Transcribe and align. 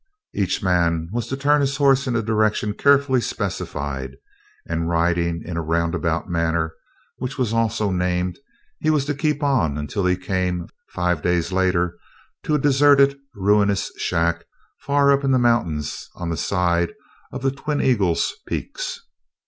Each 0.33 0.63
man 0.63 1.09
was 1.11 1.27
to 1.27 1.37
turn 1.37 1.61
his 1.61 1.77
horse 1.77 2.07
in 2.07 2.15
a 2.15 2.23
direction 2.23 2.73
carefully 2.73 3.21
specified, 3.21 4.17
and, 4.65 4.89
riding 4.89 5.43
in 5.45 5.57
a 5.57 5.61
roundabout 5.61 6.27
manner, 6.27 6.73
which 7.17 7.37
was 7.37 7.53
also 7.53 7.91
named, 7.91 8.39
he 8.79 8.89
was 8.89 9.05
to 9.05 9.13
keep 9.13 9.43
on 9.43 9.77
until 9.77 10.03
he 10.07 10.15
came, 10.17 10.67
five 10.87 11.21
days 11.21 11.51
later, 11.51 11.99
to 12.45 12.55
a 12.55 12.59
deserted, 12.59 13.15
ruinous 13.35 13.91
shack 13.99 14.45
far 14.79 15.11
up 15.11 15.23
in 15.23 15.29
the 15.29 15.37
mountains 15.37 16.09
on 16.15 16.31
the 16.31 16.35
side 16.37 16.93
of 17.31 17.43
the 17.43 17.51
Twin 17.51 17.79
Eagles 17.79 18.33
peaks. 18.47 19.01